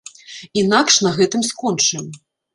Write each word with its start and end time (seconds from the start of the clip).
Інакш 0.61 0.97
на 1.09 1.13
гэтым 1.19 1.41
скончым. 1.51 2.11